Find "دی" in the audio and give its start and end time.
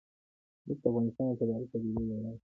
2.35-2.39